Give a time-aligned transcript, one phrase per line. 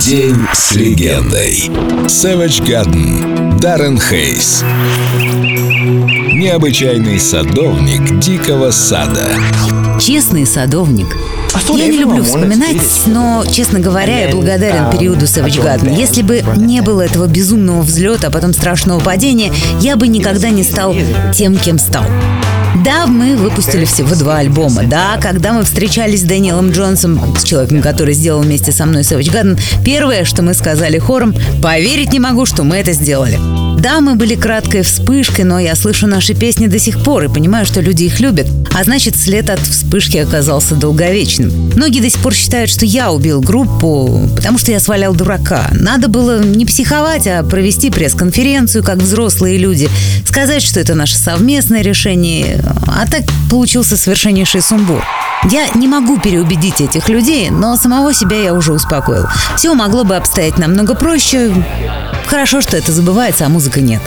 [0.00, 1.70] День с легендой.
[2.06, 3.58] Savage Garden.
[3.58, 4.64] Даррен Хейс.
[6.34, 9.28] Необычайный садовник дикого сада.
[10.00, 11.06] Честный садовник.
[11.76, 15.96] Я не люблю вспоминать, но, честно говоря, я благодарен периоду Savage Garden.
[15.96, 20.64] Если бы не было этого безумного взлета, а потом страшного падения, я бы никогда не
[20.64, 20.94] стал
[21.32, 22.04] тем, кем стал.
[22.82, 24.82] Да, мы выпустили всего два альбома.
[24.84, 29.32] Да, когда мы встречались с Дэниелом Джонсом, с человеком, который сделал вместе со мной Savage
[29.32, 33.38] Garden, первое, что мы сказали хором, поверить не могу, что мы это сделали.
[33.84, 37.66] Да, мы были краткой вспышкой, но я слышу наши песни до сих пор и понимаю,
[37.66, 38.46] что люди их любят.
[38.72, 41.70] А значит, след от вспышки оказался долговечным.
[41.76, 45.68] Многие до сих пор считают, что я убил группу, потому что я свалял дурака.
[45.72, 49.90] Надо было не психовать, а провести пресс-конференцию, как взрослые люди.
[50.26, 55.04] Сказать, что это наше совместное решение, а так получился совершеннейший сумбур.
[55.50, 59.26] Я не могу переубедить этих людей, но самого себя я уже успокоил.
[59.56, 61.52] Все могло бы обстоять намного проще.
[62.26, 64.00] Хорошо, что это забывается, а музыка нет.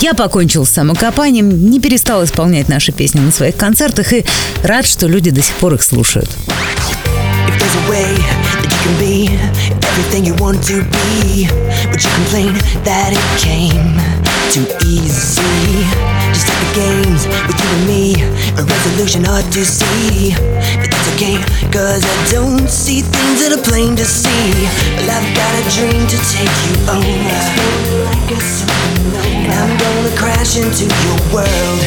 [0.00, 4.24] Я покончил с самокопанием, не перестал исполнять наши песни на своих концертах и
[4.62, 6.30] рад, что люди до сих пор их слушают.
[7.48, 8.43] If there's a way
[8.84, 9.32] can be
[9.88, 11.48] everything you want to be,
[11.88, 12.52] but you complain
[12.84, 13.96] that it came
[14.52, 15.40] too easy.
[16.28, 18.12] Just like the games with you and me,
[18.60, 20.36] a resolution hard to see.
[20.76, 21.40] But that's okay,
[21.72, 24.52] cause I don't see things that are plain to see.
[25.00, 27.40] Well, I've got a dream to take you over.
[29.48, 31.80] And I'm gonna crash into your world,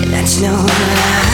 [0.00, 1.29] and that's no lie.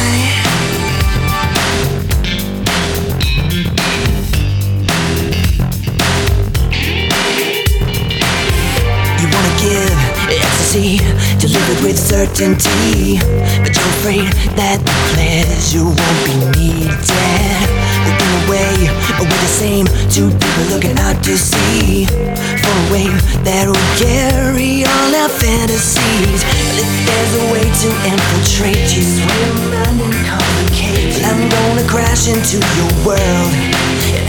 [11.76, 13.18] Delivered with certainty.
[13.62, 17.68] But you're afraid that the pleasure won't be needed.
[18.06, 18.72] Looking away,
[19.20, 19.86] we're the same.
[20.10, 26.40] Two people looking out to sea for a wave that will carry all our fantasies.
[26.44, 31.16] But if there's a way to infiltrate you, swim and complicate.
[31.16, 33.52] Well, I'm gonna crash into your world.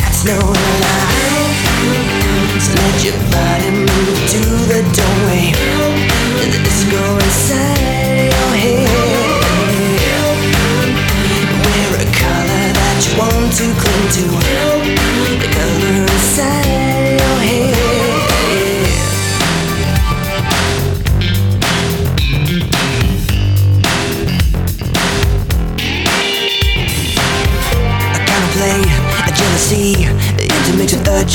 [0.02, 1.28] That's no lie.
[2.57, 5.87] So let your body move to the doorway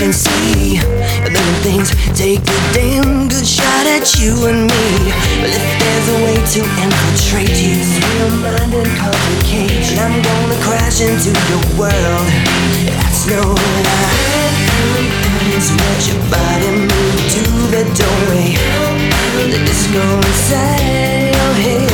[0.06, 0.78] mix of urgency.
[1.22, 4.86] A million things take a damn good shot at you and me.
[5.40, 7.78] But if there's a way to infiltrate you,
[8.18, 12.26] your mind and complicate, I'm gonna crash into your world.
[12.86, 14.40] That's no lie.
[15.62, 18.58] Let your body move to the doorway.
[19.52, 21.90] The disco inside your head.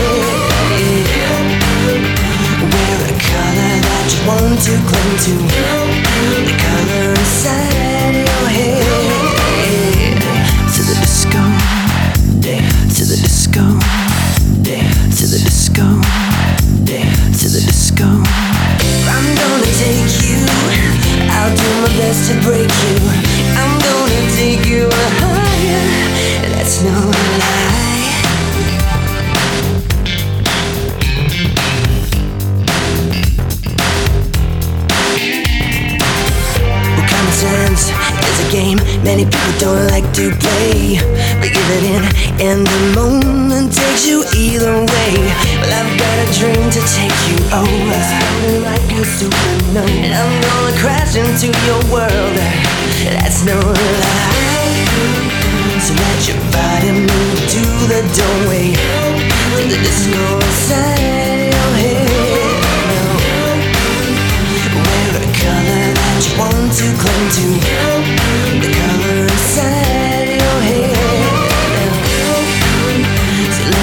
[2.73, 6.49] Wear a color that you want to cling to.
[6.69, 6.98] best to
[39.19, 40.99] many people don't like to play.
[41.41, 42.03] But give it in,
[42.39, 45.13] and the moment takes you either way.
[45.59, 47.99] Well, I've got a dream to take you over.
[48.63, 49.91] like a supernova.
[50.07, 52.37] And I'm gonna crash into your world.
[53.19, 54.47] That's no lie.
[55.83, 58.75] So let your body move to the doorway.
[58.75, 61.18] To the disco inside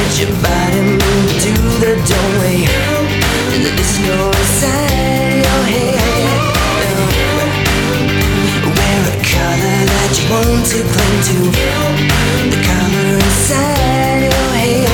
[0.06, 2.62] let your body move to the doorway.
[3.50, 6.40] To the disco inside your head.
[8.78, 11.38] Wear a color that you want to cling to.
[12.54, 14.94] The color inside your head.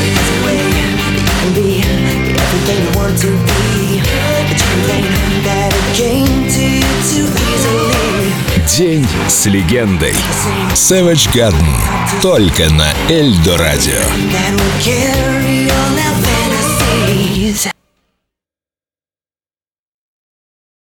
[0.00, 0.88] There's a way you
[1.28, 1.68] can be
[2.40, 4.00] everything you want to be.
[4.48, 5.12] But you complain
[5.44, 7.97] that it came to you too easily.
[8.76, 10.14] День с легендой.
[10.74, 12.20] Savage Garden.
[12.20, 14.02] Только на Эльдо Радио.